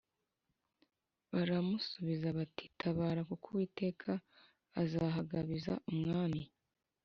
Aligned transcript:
Baramusubiza 1.33 2.27
bati 2.37 2.65
“Tabara, 2.79 3.21
kuko 3.29 3.45
Uwiteka 3.49 4.11
azahagabiza 4.81 5.73
umwami” 5.91 6.41